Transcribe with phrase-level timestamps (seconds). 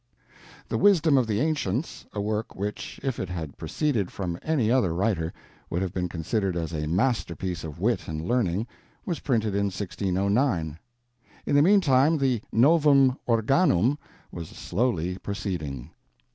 [0.67, 4.95] The Wisdom Of The Ancients, a work which, if it had proceeded from any other
[4.95, 5.31] writer,
[5.69, 8.65] would have been considered as a masterpiece of wit and learning,
[9.05, 10.79] was printed in 1609.
[11.45, 13.99] In the mean time the Novum Organum
[14.31, 15.91] was slowly proceeding.